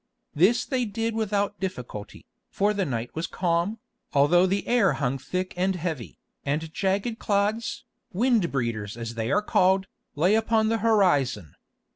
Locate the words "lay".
10.15-10.33